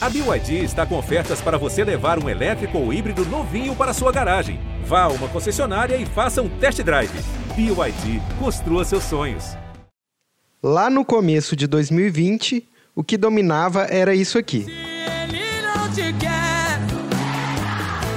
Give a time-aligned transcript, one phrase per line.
[0.00, 4.12] A BYD está com ofertas para você levar um elétrico ou híbrido novinho para sua
[4.12, 4.60] garagem.
[4.84, 7.10] Vá a uma concessionária e faça um test drive.
[7.56, 9.56] BYD, construa seus sonhos.
[10.62, 12.64] Lá no começo de 2020,
[12.94, 14.66] o que dominava era isso aqui.
[14.66, 16.78] Se ele não te quer,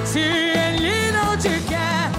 [0.06, 2.12] se ele não te quer,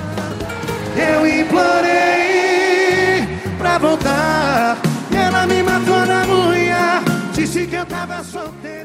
[1.16, 3.26] Eu implorei
[3.58, 4.78] pra voltar.
[5.10, 5.93] E ela me matou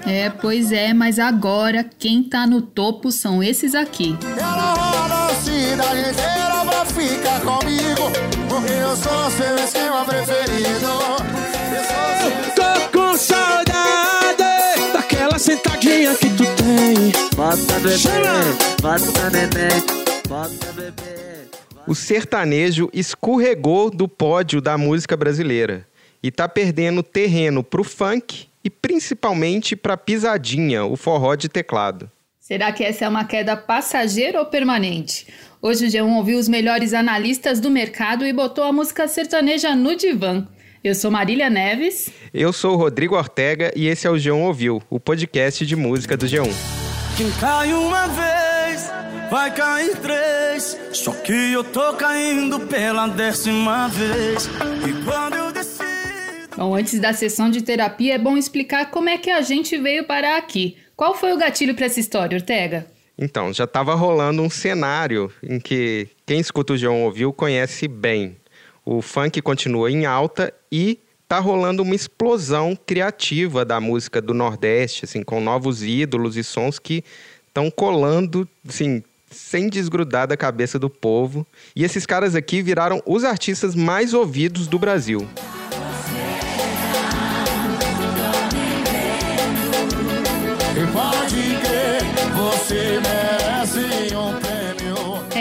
[0.06, 4.14] É, pois é, mas agora quem tá no topo são esses aqui.
[4.38, 8.12] Ela roda a cidade inteira pra ficar comigo.
[8.46, 10.86] Porque eu sou seu esquema preferido.
[11.74, 17.12] Eu Tô com saudade daquela sentadinha que tu tem.
[17.34, 19.68] Bota bebê, bota bebê,
[20.28, 21.48] bota bebê.
[21.86, 25.86] O sertanejo escorregou do pódio da música brasileira
[26.22, 32.10] e tá perdendo terreno pro funk e principalmente pra pisadinha, o forró de teclado.
[32.40, 35.26] Será que essa é uma queda passageira ou permanente?
[35.60, 39.94] Hoje o G1 ouviu os melhores analistas do mercado e botou a música sertaneja no
[39.94, 40.46] divã.
[40.82, 42.08] Eu sou Marília Neves.
[42.32, 46.16] Eu sou o Rodrigo Ortega e esse é o G1 Ouviu, o podcast de música
[46.16, 46.50] do G1.
[47.16, 48.90] Quem cai uma vez,
[49.28, 50.78] vai cair três.
[50.92, 54.48] Só que eu tô caindo pela décima vez.
[54.88, 55.77] E quando eu decido.
[56.58, 60.02] Bom, antes da sessão de terapia é bom explicar como é que a gente veio
[60.02, 60.76] parar aqui.
[60.96, 62.84] Qual foi o gatilho para essa história, Ortega?
[63.16, 68.36] Então, já estava rolando um cenário em que quem escuta o G1 Ouviu conhece bem.
[68.84, 70.98] O funk continua em alta e
[71.28, 76.80] tá rolando uma explosão criativa da música do Nordeste, assim, com novos ídolos e sons
[76.80, 77.04] que
[77.46, 81.46] estão colando, assim, sem desgrudar da cabeça do povo.
[81.76, 85.24] E esses caras aqui viraram os artistas mais ouvidos do Brasil.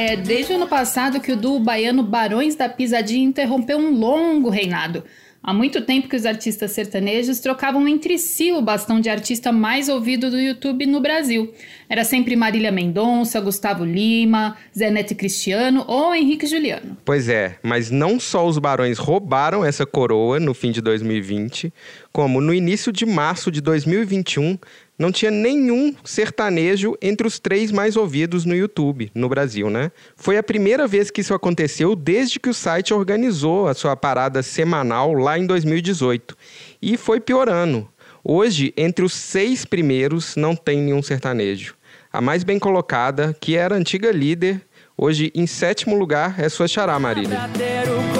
[0.07, 4.49] É desde o ano passado que o duo baiano Barões da Pisadinha interrompeu um longo
[4.49, 5.03] reinado.
[5.43, 9.89] Há muito tempo que os artistas sertanejos trocavam entre si o bastão de artista mais
[9.89, 11.53] ouvido do YouTube no Brasil.
[11.89, 16.97] Era sempre Marília Mendonça, Gustavo Lima, Zé Neto e Cristiano ou Henrique Juliano.
[17.03, 21.73] Pois é, mas não só os barões roubaram essa coroa no fim de 2020,
[22.13, 24.57] como no início de março de 2021
[24.97, 29.91] não tinha nenhum sertanejo entre os três mais ouvidos no YouTube, no Brasil, né?
[30.15, 34.41] Foi a primeira vez que isso aconteceu desde que o site organizou a sua parada
[34.41, 36.35] semanal lá em 2018.
[36.81, 37.87] E foi piorando.
[38.23, 41.75] Hoje, entre os seis primeiros, não tem nenhum sertanejo.
[42.11, 44.61] A mais bem colocada, que era antiga líder,
[44.97, 47.37] hoje em sétimo lugar, é sua xará, Marília.
[47.37, 48.16] pra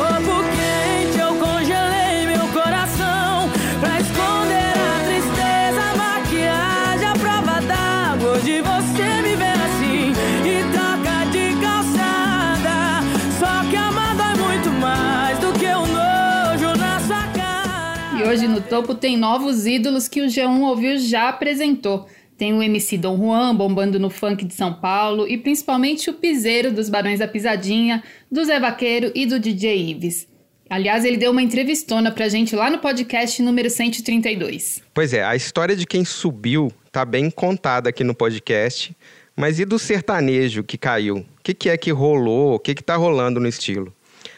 [18.67, 22.07] topo tem novos ídolos que o G1 ouviu já apresentou.
[22.38, 26.72] Tem o MC Dom Juan bombando no funk de São Paulo e principalmente o piseiro
[26.72, 30.28] dos Barões da Pisadinha, do Zé Vaqueiro e do DJ Ives.
[30.69, 34.84] Aliás, ele deu uma entrevistona pra gente lá no podcast número 132.
[34.94, 38.95] Pois é, a história de quem subiu tá bem contada aqui no podcast,
[39.35, 41.17] mas e do sertanejo que caiu?
[41.17, 42.55] O que, que é que rolou?
[42.55, 43.94] O que, que tá rolando no estilo?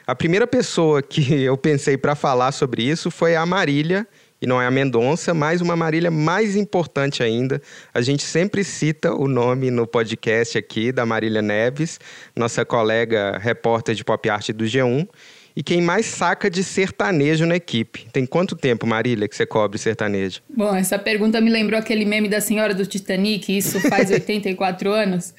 [0.06, 4.07] A primeira pessoa que eu pensei para falar sobre isso foi a Marília,
[4.42, 7.62] e não é a Mendonça, mas uma Marília mais importante ainda.
[7.94, 12.00] A gente sempre cita o nome no podcast aqui da Marília Neves,
[12.36, 15.08] nossa colega repórter de pop art do G1,
[15.56, 18.08] e quem mais saca de sertanejo na equipe.
[18.14, 20.42] Tem quanto tempo, Marília, que você cobre sertanejo?
[20.50, 25.34] Bom, essa pergunta me lembrou aquele meme da senhora do Titanic, isso faz 84 anos.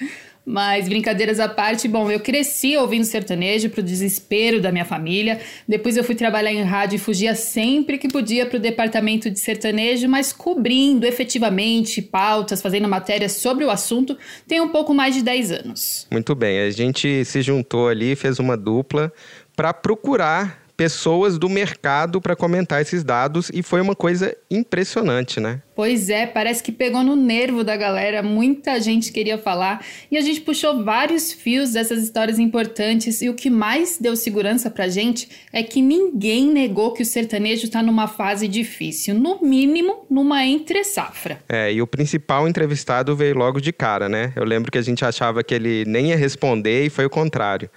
[0.44, 5.40] Mas brincadeiras à parte, bom, eu cresci ouvindo sertanejo pro desespero da minha família.
[5.68, 10.08] Depois eu fui trabalhar em rádio e fugia sempre que podia pro departamento de sertanejo,
[10.08, 14.16] mas cobrindo efetivamente pautas, fazendo matérias sobre o assunto,
[14.48, 16.06] tem um pouco mais de 10 anos.
[16.10, 19.12] Muito bem, a gente se juntou ali, fez uma dupla
[19.54, 25.61] para procurar pessoas do mercado para comentar esses dados e foi uma coisa impressionante, né?
[25.77, 30.23] Pois é, parece que pegou no nervo da galera, muita gente queria falar e a
[30.23, 35.29] gente puxou vários fios dessas histórias importantes e o que mais deu segurança pra gente
[35.53, 40.82] é que ninguém negou que o sertanejo tá numa fase difícil, no mínimo numa entre
[40.82, 41.41] safra.
[41.47, 44.32] É, e o principal entrevistado veio logo de cara, né?
[44.35, 47.69] Eu lembro que a gente achava que ele nem ia responder e foi o contrário.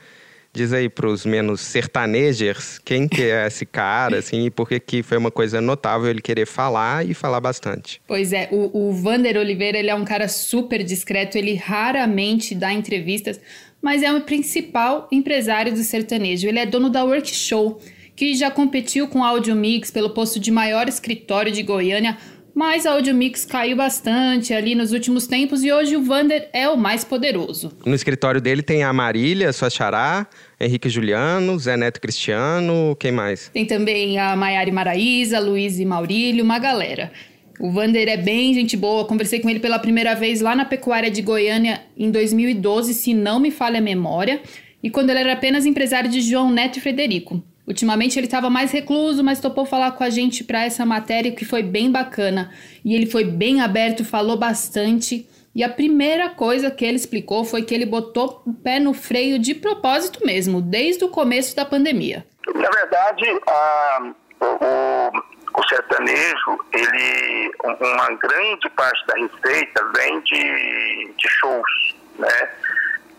[0.53, 5.01] Diz aí pros menos sertanejers quem que é esse cara, assim, e por que que
[5.01, 7.99] foi uma coisa notável ele querer falar e falar bastante.
[8.07, 12.71] Pois é, o, o Vander Oliveira, ele é um cara super discreto, ele raramente dá
[12.71, 13.39] entrevistas,
[13.81, 16.47] mas é o principal empresário do sertanejo.
[16.47, 17.81] Ele é dono da Workshow,
[18.15, 22.17] que já competiu com Audio Mix pelo posto de maior escritório de Goiânia,
[22.55, 26.69] mas a Audio Mix caiu bastante ali nos últimos tempos e hoje o Vander é
[26.69, 27.71] o mais poderoso.
[27.85, 30.27] No escritório dele tem a Marília, sua xará,
[30.59, 33.49] Henrique Juliano, Zé Neto Cristiano, quem mais?
[33.53, 37.11] Tem também a Maiara Maraíza, Luiz e Maurílio, uma galera.
[37.59, 41.09] O Vander é bem gente boa, conversei com ele pela primeira vez lá na Pecuária
[41.09, 44.41] de Goiânia em 2012, se não me falha a memória,
[44.81, 47.43] e quando ele era apenas empresário de João Neto e Frederico.
[47.65, 51.45] Ultimamente ele estava mais recluso, mas topou falar com a gente para essa matéria, que
[51.45, 52.51] foi bem bacana.
[52.83, 55.27] E ele foi bem aberto, falou bastante.
[55.55, 59.39] E a primeira coisa que ele explicou foi que ele botou o pé no freio
[59.39, 62.25] de propósito mesmo, desde o começo da pandemia.
[62.53, 71.29] Na verdade, a, o, o, sertanejo, ele, uma grande parte da receita vem de, de
[71.29, 72.49] shows, né?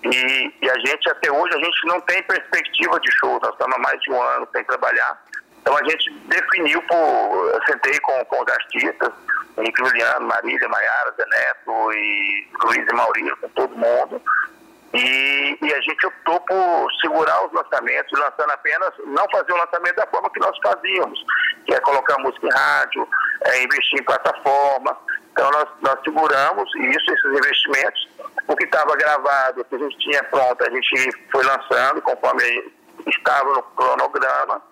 [0.04, 3.38] E, e, a gente, até hoje, a gente não tem perspectiva de show.
[3.42, 5.18] Nós estamos há mais de um ano sem trabalhar.
[5.62, 6.96] Então a gente definiu por.
[7.54, 9.10] Eu sentei com, com os artistas,
[9.56, 14.20] Henrique Juliano, Marília, Maiara, Zé Neto e Luiz e Maurício, com todo mundo.
[14.92, 19.96] E, e, a gente optou por segurar os lançamentos, lançando apenas, não fazer o lançamento
[19.96, 21.24] da forma que nós fazíamos,
[21.66, 23.08] que é colocar música em rádio,
[23.46, 24.96] é investir em plataforma.
[25.34, 28.08] Então nós, nós seguramos isso, esses investimentos,
[28.46, 32.72] o que estava gravado, o que a gente tinha pronto, a gente foi lançando conforme
[33.04, 34.62] estava no cronograma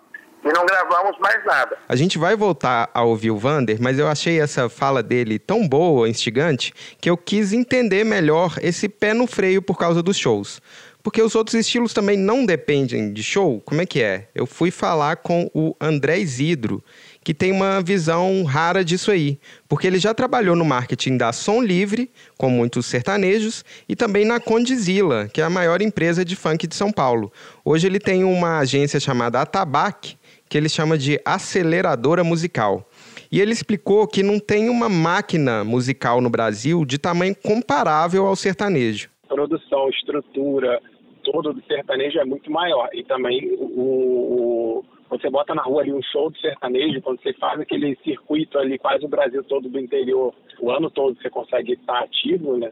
[0.44, 1.76] e não gravamos mais nada.
[1.88, 5.66] A gente vai voltar a ouvir o Vander, mas eu achei essa fala dele tão
[5.66, 10.60] boa, instigante, que eu quis entender melhor esse pé no freio por causa dos shows.
[11.02, 13.60] Porque os outros estilos também não dependem de show?
[13.64, 14.28] Como é que é?
[14.32, 16.82] Eu fui falar com o André Isidro,
[17.24, 19.38] que tem uma visão rara disso aí,
[19.68, 24.40] porque ele já trabalhou no marketing da Som Livre, com muitos sertanejos, e também na
[24.40, 27.32] Condizila, que é a maior empresa de funk de São Paulo.
[27.64, 30.16] Hoje ele tem uma agência chamada Atabac,
[30.48, 32.88] que ele chama de aceleradora musical.
[33.30, 38.36] E ele explicou que não tem uma máquina musical no Brasil de tamanho comparável ao
[38.36, 39.08] sertanejo.
[39.26, 40.78] Produção, estrutura,
[41.24, 42.90] todo do sertanejo é muito maior.
[42.92, 44.84] E também o,
[45.18, 48.78] você bota na rua ali um show de sertanejo, quando você faz aquele circuito ali,
[48.78, 52.70] quase o Brasil todo do interior, o ano todo você consegue estar ativo, né?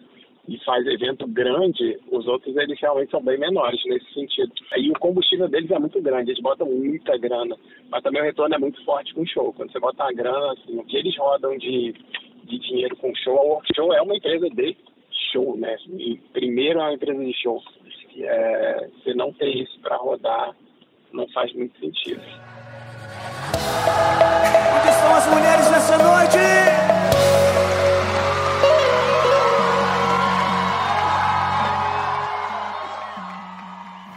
[0.48, 4.50] E faz evento grande, os outros eles realmente são bem menores nesse sentido.
[4.72, 7.54] Aí o combustível deles é muito grande, eles botam muita grana,
[7.90, 9.52] mas também o retorno é muito forte com o show.
[9.52, 11.94] Quando você bota a grana, assim, o que eles rodam de,
[12.44, 14.76] de dinheiro com show, a Workshow é uma empresa de
[15.30, 15.76] show, né?
[15.90, 17.62] E primeiro é uma empresa de show.
[18.16, 20.56] É, você não tem isso para rodar
[21.12, 22.20] não faz muito sentido.
[24.76, 26.38] Onde estão as mulheres nessa noite?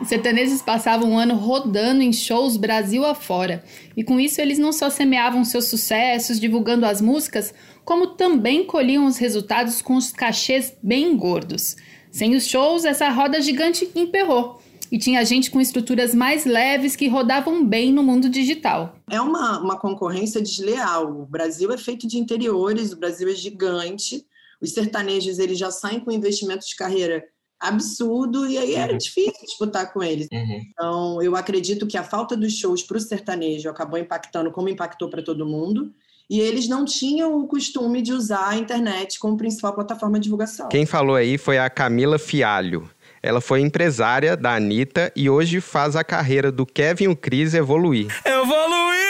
[0.02, 3.64] Os sertanejos passavam um ano rodando em shows Brasil afora.
[3.96, 7.54] E com isso eles não só semeavam seus sucessos, divulgando as músicas,
[7.86, 11.78] como também colhiam os resultados com os cachês bem gordos.
[12.12, 14.62] Sem os shows, essa roda gigante emperrou
[14.94, 18.96] e tinha gente com estruturas mais leves que rodavam bem no mundo digital.
[19.10, 21.22] É uma, uma concorrência desleal.
[21.22, 24.24] O Brasil é feito de interiores, o Brasil é gigante.
[24.62, 27.24] Os sertanejos eles já saem com investimento de carreira
[27.60, 29.00] absurdo e aí era uhum.
[29.00, 30.28] difícil disputar com eles.
[30.32, 30.62] Uhum.
[30.70, 35.10] Então, eu acredito que a falta dos shows para o sertanejo acabou impactando como impactou
[35.10, 35.92] para todo mundo.
[36.30, 40.70] E eles não tinham o costume de usar a internet como principal plataforma de divulgação.
[40.70, 42.88] Quem falou aí foi a Camila Fialho.
[43.26, 48.08] Ela foi empresária da Anitta e hoje faz a carreira do Kevin o Cris evoluir.
[48.26, 49.04] Evoluiu!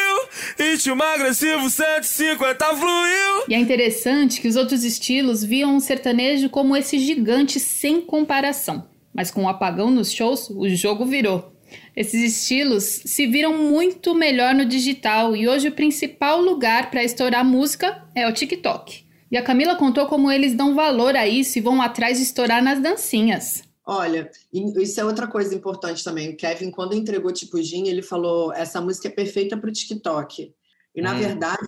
[0.55, 3.45] Ritmo agressivo 150 fluiu!
[3.49, 8.87] E é interessante que os outros estilos viam o sertanejo como esse gigante sem comparação.
[9.11, 11.51] Mas com o apagão nos shows, o jogo virou.
[11.95, 17.43] Esses estilos se viram muito melhor no digital e hoje o principal lugar para estourar
[17.43, 19.03] música é o TikTok.
[19.31, 22.63] E a Camila contou como eles dão valor a isso e vão atrás de estourar
[22.63, 23.72] nas dancinhas.
[23.85, 26.29] Olha, isso é outra coisa importante também.
[26.29, 30.53] O Kevin, quando entregou Tipo Gin, ele falou: essa música é perfeita para o TikTok.
[30.95, 31.19] E, na hum.
[31.19, 31.67] verdade,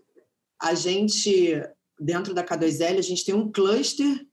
[0.62, 1.62] a gente,
[2.00, 4.26] dentro da K2L, a gente tem um cluster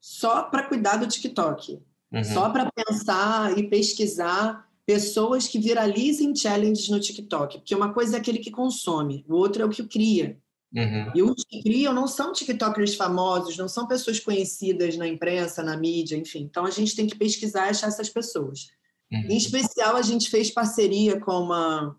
[0.00, 1.80] só para cuidar do TikTok.
[2.12, 2.24] Uhum.
[2.24, 7.58] Só para pensar e pesquisar pessoas que viralizem challenges no TikTok.
[7.58, 10.38] Porque uma coisa é aquele que consome, o outro é o que cria.
[10.74, 11.12] Uhum.
[11.14, 15.76] E os que criam não são TikTokers famosos, não são pessoas conhecidas na imprensa, na
[15.76, 16.40] mídia, enfim.
[16.42, 18.68] Então a gente tem que pesquisar e achar essas pessoas.
[19.12, 21.96] Em especial, a gente fez parceria com uma,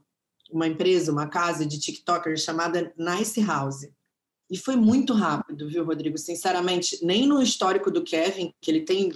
[0.51, 3.87] uma empresa, uma casa de TikTokers chamada Nice House.
[4.49, 6.17] E foi muito rápido, viu, Rodrigo?
[6.17, 9.13] Sinceramente, nem no histórico do Kevin, que ele tem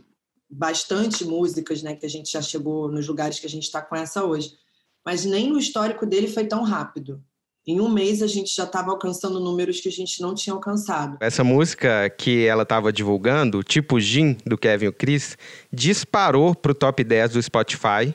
[0.50, 3.96] bastante músicas, né, que a gente já chegou nos lugares que a gente está com
[3.96, 4.58] essa hoje,
[5.06, 7.24] mas nem no histórico dele foi tão rápido.
[7.70, 11.18] Em um mês a gente já estava alcançando números que a gente não tinha alcançado.
[11.20, 15.38] Essa música que ela estava divulgando, tipo Gin, do Kevin e o Chris,
[15.72, 18.12] disparou para o top 10 do Spotify.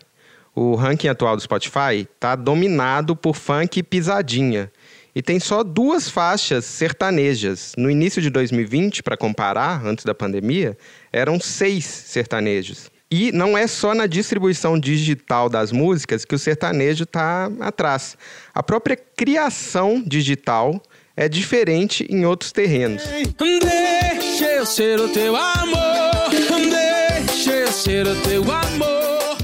[0.56, 4.73] O ranking atual do Spotify está dominado por funk pisadinha.
[5.14, 7.75] E tem só duas faixas sertanejas.
[7.78, 10.76] No início de 2020, para comparar, antes da pandemia,
[11.12, 12.90] eram seis sertanejos.
[13.16, 18.18] E não é só na distribuição digital das músicas que o sertanejo está atrás.
[18.52, 20.83] A própria criação digital
[21.16, 23.04] é diferente em outros terrenos.
[23.38, 29.38] Deixa eu ser o teu amor, deixa eu ser o teu amor.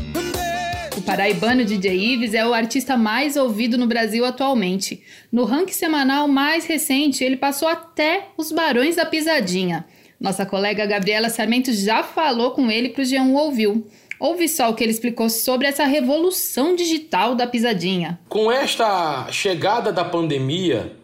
[0.97, 5.01] O paraibano DJ Ives é o artista mais ouvido no Brasil atualmente.
[5.31, 9.87] No ranking semanal mais recente, ele passou até os Barões da Pisadinha.
[10.21, 13.87] Nossa colega Gabriela Sarmento já falou com ele para o G1 Ouviu.
[14.19, 18.21] Ouve só o que ele explicou sobre essa revolução digital da pisadinha.
[18.29, 20.95] Com esta chegada da pandemia,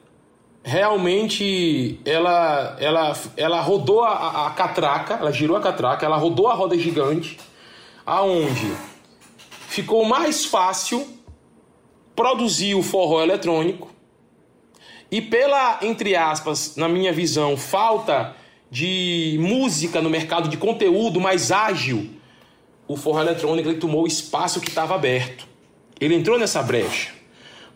[0.63, 6.53] realmente ela, ela, ela rodou a, a catraca, ela girou a catraca, ela rodou a
[6.53, 7.39] roda gigante,
[8.05, 8.71] aonde
[9.67, 11.09] ficou mais fácil
[12.15, 13.91] produzir o forró eletrônico
[15.11, 18.35] e pela, entre aspas, na minha visão, falta
[18.71, 22.11] de música no mercado de conteúdo mais ágil,
[22.89, 25.47] o forró eletrônico ele tomou o espaço que estava aberto.
[26.01, 27.11] Ele entrou nessa brecha.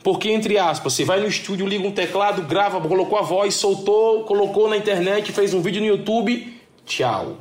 [0.03, 4.25] Porque, entre aspas, você vai no estúdio, liga um teclado, grava, colocou a voz, soltou,
[4.25, 7.39] colocou na internet, fez um vídeo no YouTube, tchau.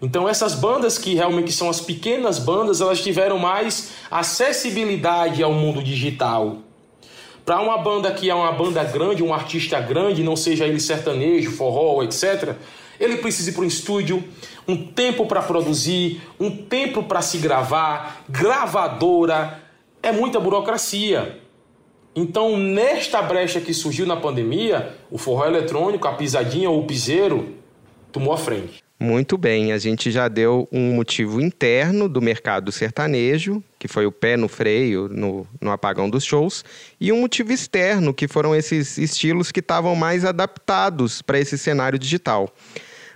[0.00, 5.82] Então essas bandas que realmente são as pequenas bandas, elas tiveram mais acessibilidade ao mundo
[5.82, 6.58] digital.
[7.48, 11.50] Para uma banda que é uma banda grande, um artista grande, não seja ele sertanejo,
[11.50, 12.54] forró, etc.,
[13.00, 14.22] ele precisa ir para um estúdio,
[14.68, 19.62] um tempo para produzir, um tempo para se gravar, gravadora,
[20.02, 21.40] é muita burocracia.
[22.14, 27.54] Então, nesta brecha que surgiu na pandemia, o forró eletrônico, a pisadinha ou o piseiro
[28.12, 28.84] tomou a frente.
[29.00, 34.10] Muito bem, a gente já deu um motivo interno do mercado sertanejo, que foi o
[34.10, 36.64] pé no freio no, no apagão dos shows,
[37.00, 41.96] e um motivo externo, que foram esses estilos que estavam mais adaptados para esse cenário
[41.96, 42.52] digital.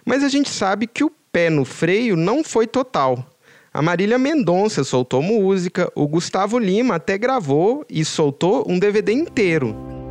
[0.05, 3.27] Mas a gente sabe que o pé no freio não foi total.
[3.75, 10.02] A Marília Mendonça soltou música, o Gustavo Lima até gravou e soltou um DVD inteiro.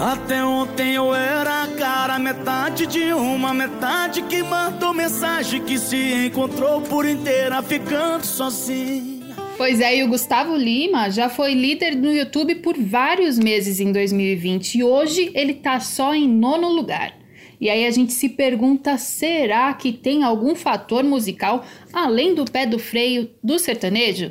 [0.00, 6.26] Até ontem eu era a cara, metade de uma metade que mandou mensagem que se
[6.26, 9.34] encontrou por inteira ficando sozinha.
[9.56, 13.90] Pois é, e o Gustavo Lima já foi líder no YouTube por vários meses em
[13.90, 17.18] 2020 e hoje ele tá só em nono lugar.
[17.60, 22.64] E aí a gente se pergunta: será que tem algum fator musical além do pé
[22.66, 24.30] do freio do sertanejo?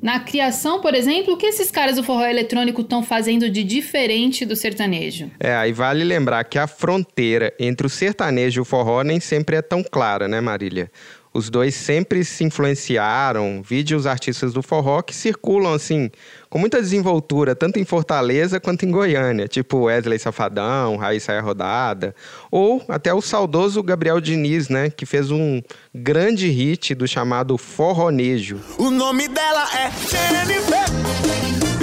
[0.00, 4.44] Na criação, por exemplo, o que esses caras do forró eletrônico estão fazendo de diferente
[4.44, 5.30] do sertanejo?
[5.40, 9.56] É, aí vale lembrar que a fronteira entre o sertanejo e o forró nem sempre
[9.56, 10.90] é tão clara, né, Marília?
[11.32, 16.10] Os dois sempre se influenciaram, vide os artistas do forró que circulam assim,
[16.48, 22.14] com muita desenvoltura, tanto em Fortaleza quanto em Goiânia, tipo Wesley Safadão, Raíssa Rodada,
[22.50, 25.60] ou até o saudoso Gabriel Diniz, né, que fez um
[25.94, 28.60] grande hit do chamado forronejo.
[28.78, 30.88] O nome dela é Jennifer.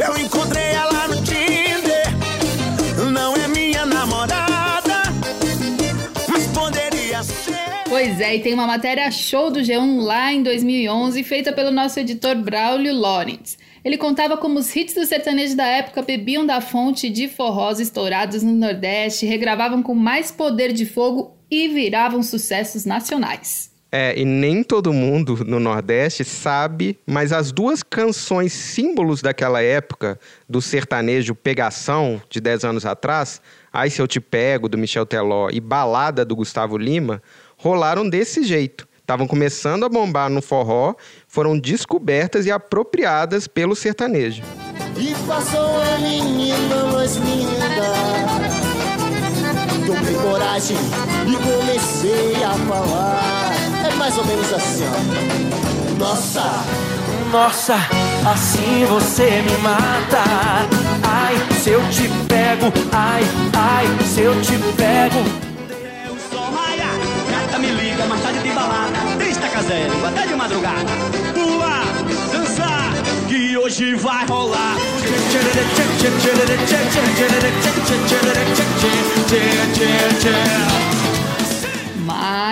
[0.05, 0.94] Eu encontrei ela
[7.95, 11.97] Pois é, e tem uma matéria show do G1 lá em 2011, feita pelo nosso
[11.97, 13.57] editor Braulio Lawrence.
[13.85, 18.43] Ele contava como os hits do sertanejo da época bebiam da fonte de forrós estourados
[18.43, 23.73] no Nordeste, regravavam com mais poder de fogo e viravam sucessos nacionais.
[23.89, 30.19] É, e nem todo mundo no Nordeste sabe, mas as duas canções símbolos daquela época,
[30.49, 35.49] do sertanejo Pegação, de 10 anos atrás, Ai Se Eu Te Pego, do Michel Teló,
[35.49, 37.23] e Balada, do Gustavo Lima,
[37.65, 38.87] rolaram desse jeito.
[38.99, 40.93] Estavam começando a bombar no forró,
[41.27, 44.43] foram descobertas e apropriadas pelo sertanejo.
[44.95, 47.65] E passou a menina mais linda
[49.85, 50.77] Tomei coragem
[51.27, 53.51] e comecei a falar
[53.85, 56.63] É mais ou menos assim, ó Nossa,
[57.31, 57.75] Nossa,
[58.31, 60.23] assim você me mata.
[61.03, 65.44] Ai, se eu te pego, ai, ai, se eu te pego.
[68.05, 68.93] Liga, mais tarde tem balada.
[69.17, 70.91] Trista casério, até de madrugada.
[71.33, 71.81] Pula,
[73.27, 74.75] que hoje vai rolar.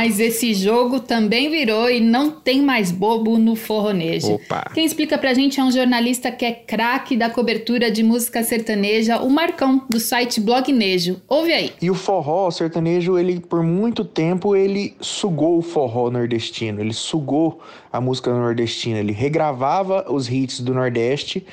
[0.04, 4.34] Mas esse jogo também virou e não tem mais bobo no forronejo.
[4.34, 4.70] Opa.
[4.74, 9.22] Quem explica pra gente é um jornalista que é craque da cobertura de música sertaneja,
[9.22, 11.22] o Marcão, do site Blognejo.
[11.26, 11.72] Ouve aí.
[11.82, 16.94] E o forró, o sertanejo, ele por muito tempo ele sugou o forró nordestino, ele
[16.94, 21.46] sugou a música nordestina, ele regravava os hits do Nordeste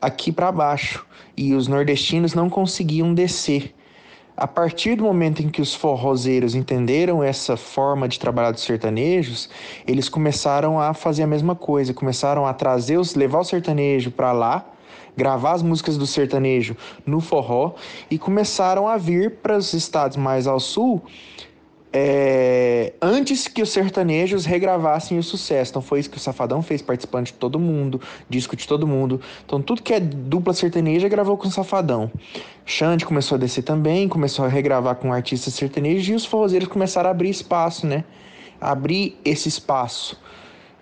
[0.00, 1.04] aqui para baixo
[1.36, 3.74] e os nordestinos não conseguiam descer.
[4.36, 9.48] A partir do momento em que os forrozeiros entenderam essa forma de trabalhar dos sertanejos,
[9.86, 14.32] eles começaram a fazer a mesma coisa, começaram a trazer os levar o sertanejo para
[14.32, 14.66] lá,
[15.16, 16.76] gravar as músicas do sertanejo
[17.06, 17.76] no forró
[18.10, 21.02] e começaram a vir para os estados mais ao sul
[21.98, 25.70] é, antes que os sertanejos regravassem o sucesso.
[25.70, 27.98] Então foi isso que o Safadão fez, participando de todo mundo,
[28.28, 29.18] disco de todo mundo.
[29.46, 32.12] Então tudo que é dupla sertaneja gravou com o Safadão.
[32.66, 37.08] Xande começou a descer também, começou a regravar com artistas sertanejos e os forrozeiros começaram
[37.08, 38.04] a abrir espaço, né?
[38.60, 40.20] Abrir esse espaço.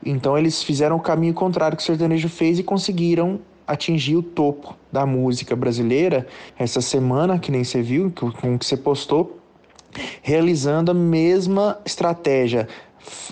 [0.05, 4.77] Então eles fizeram o caminho contrário que o sertanejo fez e conseguiram atingir o topo
[4.91, 6.27] da música brasileira
[6.59, 9.44] essa semana, que nem você viu, com o que você postou
[10.23, 12.69] realizando a mesma estratégia,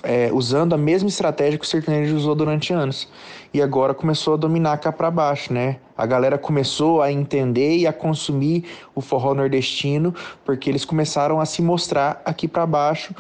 [0.02, 3.08] é, usando a mesma estratégia que o sertanejo usou durante anos.
[3.54, 5.76] E agora começou a dominar cá para baixo, né?
[5.96, 8.64] A galera começou a entender e a consumir
[8.94, 10.14] o forró nordestino,
[10.44, 13.14] porque eles começaram a se mostrar aqui para baixo,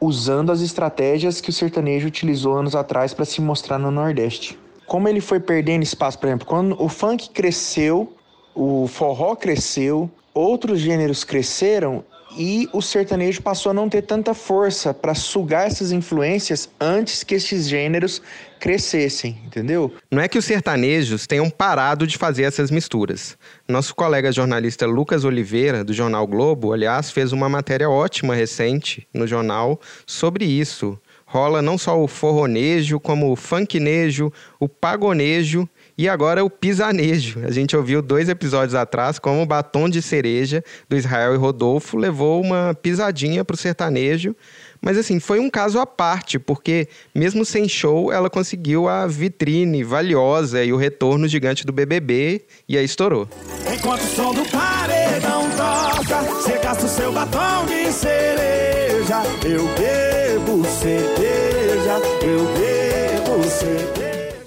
[0.00, 4.58] usando as estratégias que o sertanejo utilizou anos atrás para se mostrar no Nordeste.
[4.86, 8.12] Como ele foi perdendo espaço, por exemplo, quando o funk cresceu,
[8.54, 12.02] o forró cresceu, outros gêneros cresceram
[12.36, 17.34] e o sertanejo passou a não ter tanta força para sugar essas influências antes que
[17.34, 18.22] esses gêneros
[18.58, 19.92] crescessem, entendeu?
[20.10, 23.36] Não é que os sertanejos tenham parado de fazer essas misturas.
[23.66, 29.26] Nosso colega jornalista Lucas Oliveira, do jornal Globo, aliás, fez uma matéria ótima recente no
[29.26, 30.98] jornal sobre isso.
[31.24, 35.68] Rola não só o forronejo, como o funknejo, o pagonejo
[36.00, 37.40] e agora o pisanejo.
[37.44, 41.98] A gente ouviu dois episódios atrás como o batom de cereja do Israel e Rodolfo
[41.98, 44.34] levou uma pisadinha para o sertanejo.
[44.80, 49.84] Mas assim, foi um caso à parte, porque mesmo sem show, ela conseguiu a vitrine
[49.84, 53.28] valiosa e o retorno gigante do BBB e aí estourou.
[53.70, 59.22] Enquanto o som do paredão toca, você gasta o seu batom de cereja.
[59.44, 63.99] Eu bebo cerveja, eu bebo cerveja.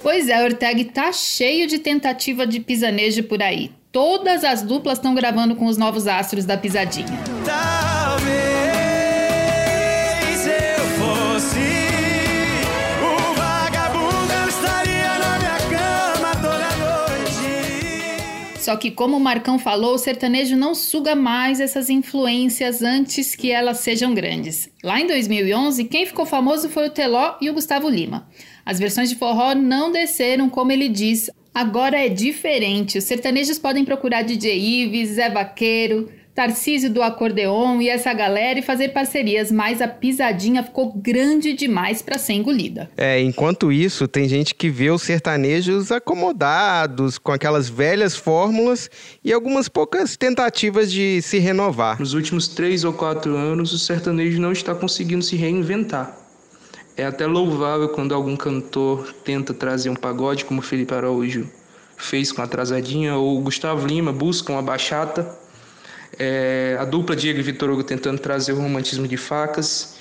[0.03, 3.71] Pois é, Ortega tá cheio de tentativa de pisanejo por aí.
[3.89, 7.17] Todas as duplas estão gravando com os novos astros da pisadinha.
[7.45, 8.02] Talvez
[18.63, 23.51] Só que, como o Marcão falou, o sertanejo não suga mais essas influências antes que
[23.51, 24.69] elas sejam grandes.
[24.81, 28.25] Lá em 2011, quem ficou famoso foi o Teló e o Gustavo Lima.
[28.65, 31.29] As versões de forró não desceram, como ele diz.
[31.53, 32.97] Agora é diferente.
[32.97, 38.63] Os sertanejos podem procurar DJ Ives, Zé Vaqueiro, Tarcísio do Acordeon e essa galera e
[38.63, 42.89] fazer parcerias, mas a pisadinha ficou grande demais para ser engolida.
[42.97, 48.89] É, enquanto isso, tem gente que vê os sertanejos acomodados, com aquelas velhas fórmulas
[49.23, 51.99] e algumas poucas tentativas de se renovar.
[51.99, 56.17] Nos últimos três ou quatro anos, o sertanejo não está conseguindo se reinventar.
[56.97, 61.47] É até louvável quando algum cantor tenta trazer um pagode, como Felipe Araújo
[61.95, 65.42] fez com a Atrasadinha, ou Gustavo Lima busca uma bachata.
[66.19, 69.95] É, a dupla Diego e Vitor Hugo tentando trazer o romantismo de facas.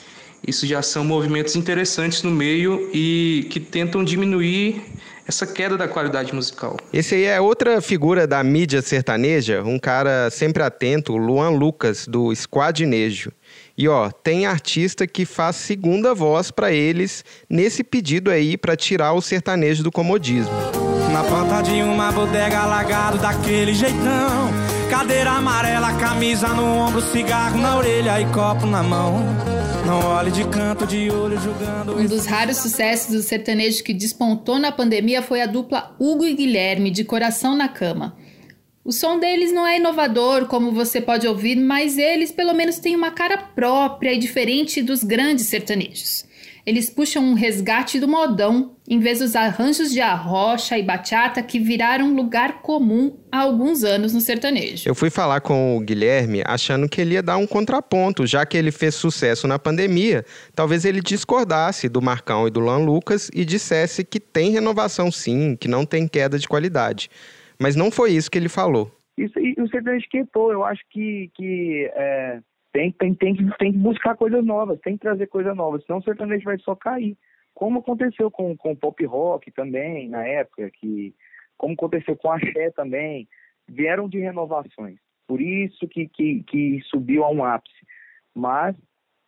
[0.46, 4.82] Isso já são movimentos interessantes no meio e que tentam diminuir
[5.26, 6.76] essa queda da qualidade musical.
[6.92, 12.06] Esse aí é outra figura da mídia sertaneja, um cara sempre atento, o Luan Lucas,
[12.08, 13.30] do Squadnejo.
[13.78, 19.12] E ó, tem artista que faz segunda voz para eles nesse pedido aí para tirar
[19.12, 20.52] o sertanejo do comodismo.
[21.12, 24.71] Na porta de uma bodega alagado daquele jeitão.
[24.92, 29.20] Cadeira amarela, camisa no ombro, cigarro na orelha e copo na mão.
[29.86, 31.96] Não olhe de canto de olho julgando.
[31.96, 36.34] Um dos raros sucessos do sertanejo que despontou na pandemia foi a dupla Hugo e
[36.34, 38.14] Guilherme, de Coração na Cama.
[38.84, 42.94] O som deles não é inovador, como você pode ouvir, mas eles pelo menos têm
[42.94, 46.26] uma cara própria e diferente dos grandes sertanejos.
[46.64, 51.58] Eles puxam um resgate do modão, em vez dos arranjos de arrocha e bachata que
[51.58, 54.88] viraram lugar comum há alguns anos no sertanejo.
[54.88, 58.56] Eu fui falar com o Guilherme achando que ele ia dar um contraponto, já que
[58.56, 60.24] ele fez sucesso na pandemia.
[60.54, 65.56] Talvez ele discordasse do Marcão e do Lan Lucas e dissesse que tem renovação sim,
[65.56, 67.10] que não tem queda de qualidade.
[67.58, 68.90] Mas não foi isso que ele falou.
[69.18, 70.52] Isso, e o sertanejo esquentou.
[70.52, 72.38] Eu acho que, que é,
[72.72, 75.98] tem, tem, tem, que, tem que buscar coisas novas, tem que trazer coisas novas, senão
[75.98, 77.16] o sertanejo vai só cair.
[77.54, 81.14] Como aconteceu com, com o pop rock também, na época, que,
[81.58, 83.28] como aconteceu com a Xé também,
[83.68, 84.98] vieram de renovações.
[85.26, 87.86] Por isso que, que, que subiu a um ápice.
[88.34, 88.74] Mas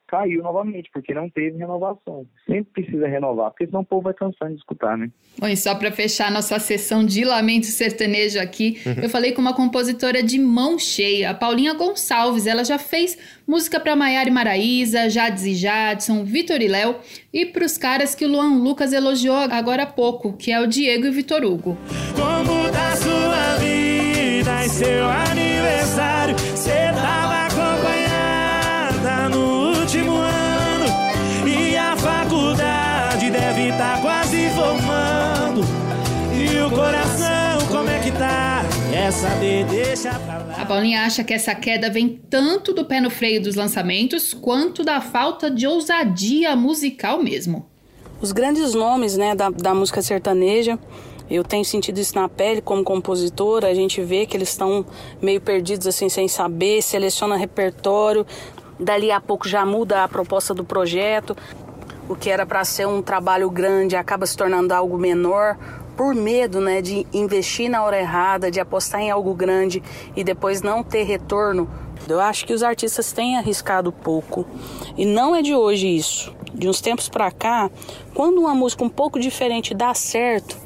[0.09, 2.27] caiu novamente, porque não teve renovação.
[2.47, 5.09] Sempre precisa renovar, porque senão o povo vai cansando de escutar, né?
[5.38, 9.03] Bom, e só para fechar nossa sessão de lamento sertanejo aqui, Uhum.
[9.05, 12.47] eu falei com uma compositora de mão cheia, a Paulinha Gonçalves.
[12.47, 16.97] Ela já fez música para Maiara e Maraísa, Jades e Jadson, Vitor e Léo,
[17.33, 20.67] e para os caras que o Luan Lucas elogiou agora há pouco, que é o
[20.67, 21.77] Diego e o Vitor Hugo.
[22.14, 26.38] Como tá sua vida e seu aniversário?
[26.57, 26.93] Cê
[34.55, 35.62] formando.
[36.33, 38.62] E o coração, como é que tá?
[38.90, 39.64] Quer saber?
[39.67, 40.55] Deixa pra lá.
[40.59, 44.85] A Paulinha acha que essa queda vem tanto do pé no freio dos lançamentos quanto
[44.85, 47.67] da falta de ousadia musical mesmo.
[48.21, 50.79] Os grandes nomes né, da, da música sertaneja,
[51.29, 54.87] eu tenho sentido isso na pele como compositora, a gente vê que eles estão
[55.21, 58.25] meio perdidos assim, sem saber, seleciona repertório,
[58.79, 61.37] dali a pouco já muda a proposta do projeto,
[62.09, 65.57] o que era para ser um trabalho grande acaba se tornando algo menor,
[65.97, 69.83] por medo né, de investir na hora errada, de apostar em algo grande
[70.17, 71.69] e depois não ter retorno.
[72.09, 74.45] Eu acho que os artistas têm arriscado pouco.
[74.97, 76.35] E não é de hoje isso.
[76.53, 77.71] De uns tempos pra cá,
[78.12, 80.57] quando uma música um pouco diferente dá certo,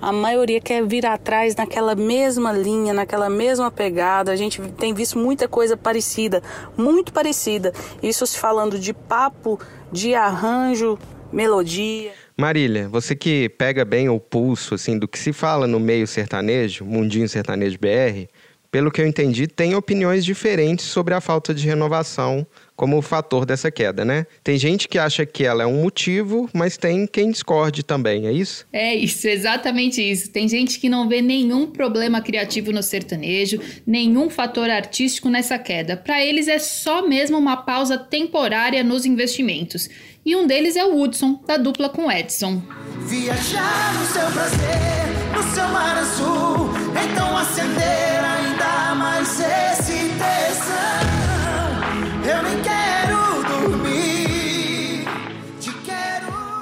[0.00, 4.30] a maioria quer vir atrás naquela mesma linha, naquela mesma pegada.
[4.30, 6.42] A gente tem visto muita coisa parecida,
[6.76, 7.72] muito parecida.
[8.02, 9.58] Isso se falando de papo,
[9.90, 10.98] de arranjo,
[11.32, 12.12] melodia.
[12.36, 16.84] Marília, você que pega bem o pulso assim do que se fala no meio sertanejo,
[16.84, 18.28] mundinho sertanejo BR,
[18.70, 22.46] pelo que eu entendi, tem opiniões diferentes sobre a falta de renovação
[22.78, 24.24] como fator dessa queda, né?
[24.44, 28.32] Tem gente que acha que ela é um motivo, mas tem quem discorde também, é
[28.32, 28.64] isso?
[28.72, 30.30] É isso, exatamente isso.
[30.30, 35.96] Tem gente que não vê nenhum problema criativo no sertanejo, nenhum fator artístico nessa queda.
[35.96, 39.90] Para eles é só mesmo uma pausa temporária nos investimentos.
[40.24, 42.62] E um deles é o Hudson, da dupla com Edson.
[43.08, 46.70] Viajar no seu prazer, no seu mar azul.
[46.92, 49.77] Então acender ainda mais esse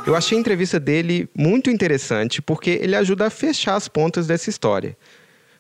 [0.07, 4.49] Eu achei a entrevista dele muito interessante porque ele ajuda a fechar as pontas dessa
[4.49, 4.97] história.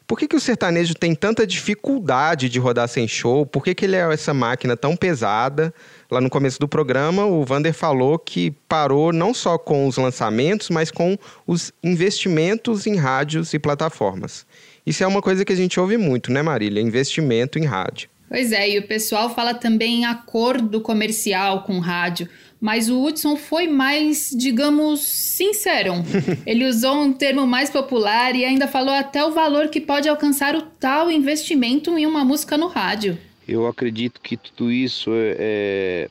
[0.06, 3.44] Por que, que o sertanejo tem tanta dificuldade de rodar sem show?
[3.44, 5.74] Por que, que ele é essa máquina tão pesada?
[6.08, 10.70] Lá no começo do programa, o Vander falou que parou não só com os lançamentos,
[10.70, 14.46] mas com os investimentos em rádios e plataformas.
[14.86, 16.80] Isso é uma coisa que a gente ouve muito, né, Marília?
[16.80, 18.08] Investimento em rádio.
[18.28, 22.28] Pois é, e o pessoal fala também em acordo comercial com rádio,
[22.60, 25.94] mas o Hudson foi mais, digamos, sincero.
[26.46, 30.54] Ele usou um termo mais popular e ainda falou até o valor que pode alcançar
[30.54, 33.18] o tal investimento em uma música no rádio.
[33.46, 36.08] Eu acredito que tudo isso é,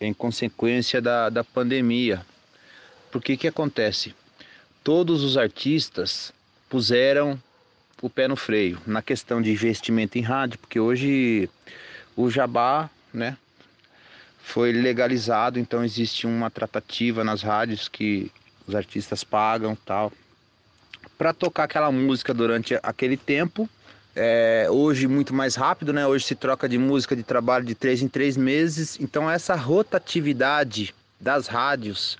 [0.00, 2.24] é em consequência da, da pandemia.
[3.10, 4.14] Porque que acontece?
[4.84, 6.32] Todos os artistas
[6.68, 7.40] puseram
[8.00, 11.50] o pé no freio na questão de investimento em rádio, porque hoje
[12.16, 13.36] o jabá, né,
[14.50, 18.30] foi legalizado, então existe uma tratativa nas rádios que
[18.66, 20.12] os artistas pagam, tal,
[21.16, 23.68] para tocar aquela música durante aquele tempo.
[24.14, 26.04] É, hoje muito mais rápido, né?
[26.04, 30.92] Hoje se troca de música de trabalho de três em três meses, então essa rotatividade
[31.20, 32.18] das rádios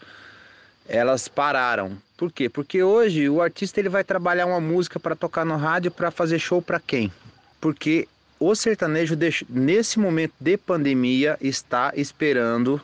[0.86, 1.96] elas pararam.
[2.16, 2.48] Por quê?
[2.48, 6.38] Porque hoje o artista ele vai trabalhar uma música para tocar no rádio para fazer
[6.38, 7.12] show para quem?
[7.60, 8.08] Porque
[8.40, 9.14] o sertanejo
[9.50, 12.80] nesse momento de pandemia está esperando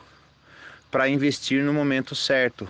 [0.91, 2.69] para investir no momento certo,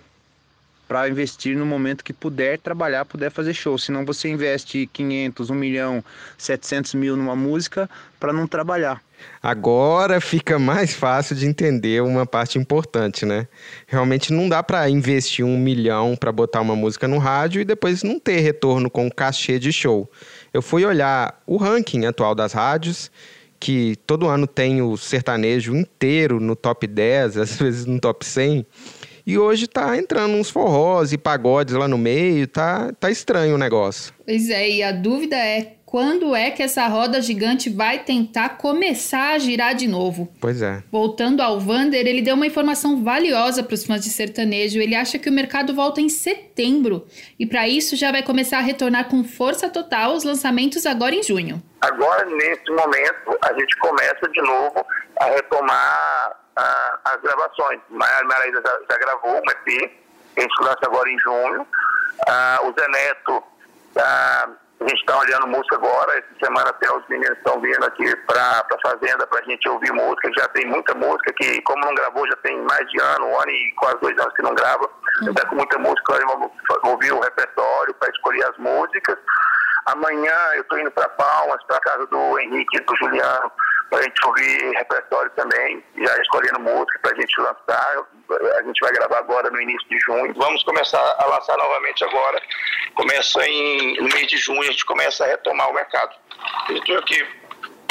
[0.87, 3.77] para investir no momento que puder trabalhar, puder fazer show.
[3.77, 6.03] Senão você investe 500, 1 milhão,
[6.37, 9.03] 700 mil numa música para não trabalhar.
[9.41, 13.47] Agora fica mais fácil de entender uma parte importante, né?
[13.85, 18.03] Realmente não dá para investir um milhão para botar uma música no rádio e depois
[18.03, 20.09] não ter retorno com cachê de show.
[20.53, 23.11] Eu fui olhar o ranking atual das rádios,
[23.59, 28.65] que todo ano tem o sertanejo inteiro no top 10, às vezes no top 100.
[29.25, 33.57] E hoje tá entrando uns forrós e pagodes lá no meio, tá, tá estranho o
[33.57, 34.13] negócio.
[34.25, 39.31] Pois é, e a dúvida é quando é que essa roda gigante vai tentar começar
[39.31, 40.27] a girar de novo?
[40.41, 40.83] Pois é.
[40.91, 44.81] Voltando ao Vander, ele deu uma informação valiosa para os fãs de sertanejo.
[44.81, 47.07] Ele acha que o mercado volta em setembro
[47.39, 51.23] e para isso já vai começar a retornar com força total os lançamentos agora em
[51.23, 51.63] junho.
[51.79, 54.85] Agora, nesse momento, a gente começa de novo
[55.21, 56.37] a retomar
[57.05, 57.79] as gravações.
[57.91, 59.89] A Maraísa já, já gravou um EP,
[60.35, 61.65] a gente lança agora em junho.
[62.27, 63.43] Ah, o Zé Neto
[63.95, 64.49] ah,
[64.87, 68.41] a gente está olhando música agora, essa semana até os meninos estão vindo aqui para
[68.41, 70.31] a Fazenda para a gente ouvir música.
[70.37, 73.51] Já tem muita música que, como não gravou, já tem mais de ano, um ano
[73.51, 74.89] e quase dois anos que não grava.
[75.23, 76.51] Já está com muita música, vamos
[76.83, 79.17] ouvir o repertório para escolher as músicas.
[79.87, 83.51] Amanhã eu estou indo para Palmas, para casa do Henrique e do Juliano,
[83.89, 88.05] para a gente ouvir repertório também, já escolhendo música para a gente lançar.
[88.57, 90.33] A gente vai gravar agora no início de junho.
[90.35, 92.41] Vamos começar a lançar novamente agora.
[92.95, 96.15] Começa em, no mês de junho, a gente começa a retomar o mercado.
[96.63, 97.25] Acredito que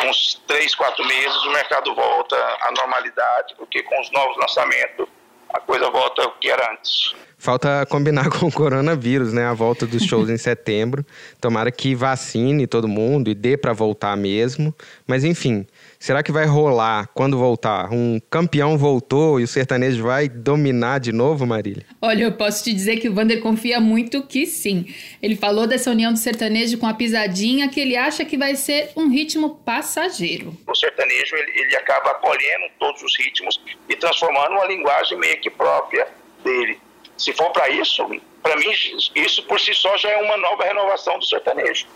[0.04, 5.08] uns três, quatro meses o mercado volta à normalidade, porque com os novos lançamentos
[5.54, 7.14] a coisa volta ao que era antes.
[7.38, 9.44] Falta combinar com o coronavírus, né?
[9.44, 11.04] A volta dos shows em setembro.
[11.40, 14.74] Tomara que vacine todo mundo e dê para voltar mesmo.
[15.06, 15.66] Mas enfim,
[15.98, 17.92] será que vai rolar quando voltar?
[17.92, 21.84] Um campeão voltou e o sertanejo vai dominar de novo, Marília?
[22.00, 24.86] Olha, eu posso te dizer que o Vander confia muito que sim.
[25.22, 28.90] Ele falou dessa união do sertanejo com a pisadinha que ele acha que vai ser
[28.96, 30.56] um ritmo passageiro.
[30.66, 35.50] O sertanejo ele, ele acaba acolhendo todos os ritmos e transformando uma linguagem meio que
[35.50, 36.06] própria
[36.42, 36.85] dele.
[37.16, 38.06] Se for para isso,
[38.42, 38.70] para mim,
[39.14, 41.86] isso por si só já é uma nova renovação do sertanejo.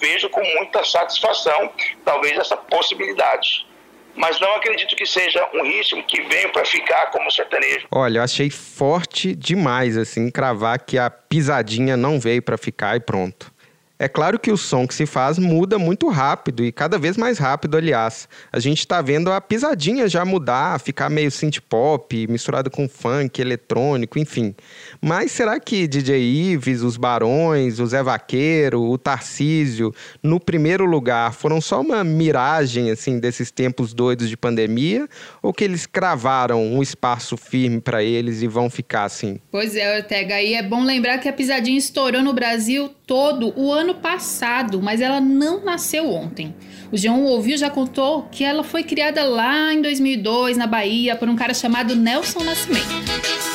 [0.00, 1.72] Vejo com muita satisfação,
[2.04, 3.66] talvez, essa possibilidade.
[4.16, 7.86] Mas não acredito que seja um ritmo que venha para ficar como sertanejo.
[7.90, 13.00] Olha, eu achei forte demais, assim, cravar que a pisadinha não veio para ficar e
[13.00, 13.53] pronto.
[13.96, 17.38] É claro que o som que se faz muda muito rápido e cada vez mais
[17.38, 18.28] rápido, aliás.
[18.52, 23.40] A gente está vendo a pisadinha já mudar, ficar meio synth pop, misturado com funk,
[23.40, 24.52] eletrônico, enfim.
[25.06, 31.34] Mas será que DJ Ives, os Barões, o Zé Vaqueiro, o Tarcísio, no primeiro lugar,
[31.34, 35.06] foram só uma miragem assim desses tempos doidos de pandemia
[35.42, 39.38] ou que eles cravaram um espaço firme para eles e vão ficar assim?
[39.50, 43.70] Pois é, Ortega, aí é bom lembrar que a pisadinha estourou no Brasil todo o
[43.70, 46.54] ano passado, mas ela não nasceu ontem.
[46.90, 51.28] O G1 ouviu já contou que ela foi criada lá em 2002 na Bahia por
[51.28, 53.53] um cara chamado Nelson Nascimento.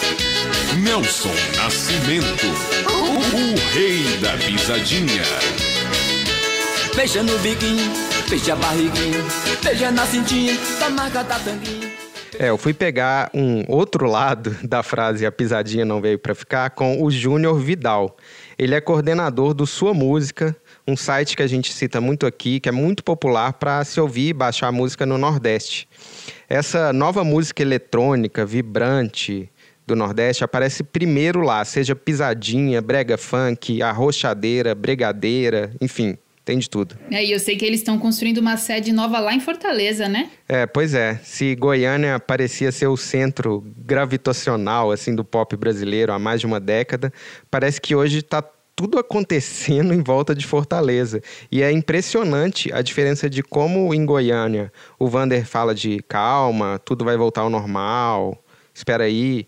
[0.84, 2.46] Nelson Nascimento,
[2.88, 5.24] o rei da pisadinha.
[6.96, 7.92] Beija no biquinho,
[8.30, 9.20] beija a barriguinha,
[9.62, 11.92] beija na cintinha, da marca da tanguinha.
[12.40, 16.70] É, eu fui pegar um outro lado da frase a pisadinha não veio para ficar
[16.70, 18.16] com o Júnior Vidal.
[18.58, 20.56] Ele é coordenador do Sua Música,
[20.88, 24.30] um site que a gente cita muito aqui, que é muito popular para se ouvir
[24.30, 25.90] e baixar música no Nordeste.
[26.48, 29.52] Essa nova música eletrônica, vibrante
[29.90, 36.96] do Nordeste aparece primeiro lá, seja pisadinha, brega funk, arrochadeira, bregadeira, enfim, tem de tudo.
[37.10, 40.30] É, e eu sei que eles estão construindo uma sede nova lá em Fortaleza, né?
[40.48, 41.20] É, pois é.
[41.24, 46.60] Se Goiânia parecia ser o centro gravitacional assim do pop brasileiro há mais de uma
[46.60, 47.12] década,
[47.50, 48.44] parece que hoje está
[48.76, 51.20] tudo acontecendo em volta de Fortaleza.
[51.52, 57.04] E é impressionante a diferença de como em Goiânia o Vander fala de calma, tudo
[57.04, 59.48] vai voltar ao normal, espera aí.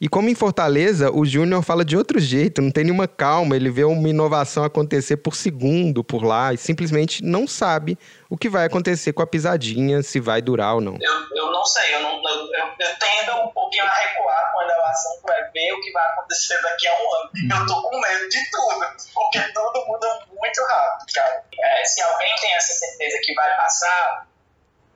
[0.00, 3.70] E como em Fortaleza, o Júnior fala de outro jeito, não tem nenhuma calma, ele
[3.70, 7.96] vê uma inovação acontecer por segundo por lá e simplesmente não sabe
[8.28, 10.98] o que vai acontecer com a pisadinha, se vai durar ou não.
[11.00, 14.66] Eu, eu não sei, eu, não, eu, eu, tendo um pouquinho a recuar com a
[14.66, 17.30] relação para ver o que vai acontecer daqui a um ano.
[17.60, 21.44] Eu tô com medo de tudo, porque tudo muda muito rápido, cara.
[21.62, 24.26] É, se alguém tem essa certeza que vai passar,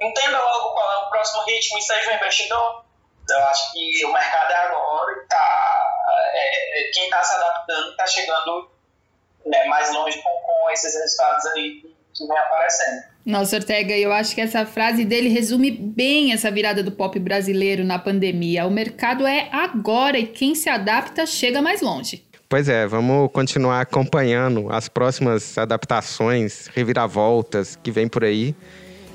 [0.00, 2.87] entenda logo qual é o próximo ritmo e seja um investidor.
[3.30, 5.88] Eu acho que o mercado é agora e tá,
[6.34, 8.70] é, quem está se adaptando está chegando
[9.46, 11.82] né, mais longe com, com esses resultados aí
[12.14, 13.02] que vem aparecendo.
[13.24, 17.84] Nossa, Ortega, eu acho que essa frase dele resume bem essa virada do pop brasileiro
[17.84, 18.66] na pandemia.
[18.66, 22.26] O mercado é agora e quem se adapta chega mais longe.
[22.48, 28.54] Pois é, vamos continuar acompanhando as próximas adaptações, reviravoltas que vem por aí.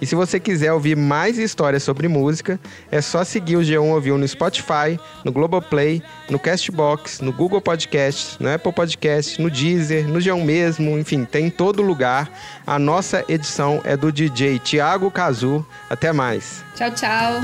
[0.04, 2.60] E se você quiser ouvir mais histórias sobre música,
[2.92, 8.38] é só seguir o G1 Ouviu no Spotify, no Globoplay, no Castbox, no Google Podcasts,
[8.38, 12.30] no Apple Podcasts, no Deezer, no G1 mesmo, enfim, tem em todo lugar.
[12.68, 15.66] A nossa edição é do DJ Tiago Cazu.
[15.89, 16.66] Até mais.
[16.76, 17.42] Tchau, tchau.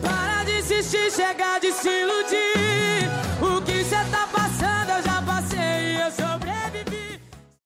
[0.00, 2.67] Para de insistir, chega de se iludir.